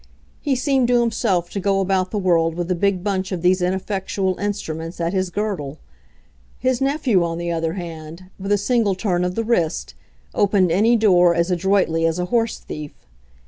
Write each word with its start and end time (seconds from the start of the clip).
He 0.41 0.55
seemed 0.55 0.87
to 0.87 0.99
himself 0.99 1.51
to 1.51 1.59
go 1.59 1.79
about 1.79 2.09
the 2.09 2.17
world 2.17 2.55
with 2.55 2.71
a 2.71 2.75
big 2.75 3.03
bunch 3.03 3.31
of 3.31 3.43
these 3.43 3.61
ineffectual 3.61 4.35
instruments 4.39 4.99
at 4.99 5.13
his 5.13 5.29
girdle. 5.29 5.77
His 6.57 6.81
nephew, 6.81 7.23
on 7.23 7.37
the 7.37 7.51
other 7.51 7.73
hand, 7.73 8.31
with 8.39 8.51
a 8.51 8.57
single 8.57 8.95
turn 8.95 9.23
of 9.23 9.35
the 9.35 9.43
wrist, 9.43 9.93
opened 10.33 10.71
any 10.71 10.95
door 10.95 11.35
as 11.35 11.51
adroitly 11.51 12.07
as 12.07 12.17
a 12.17 12.25
horse 12.33 12.57
thief. 12.57 13.05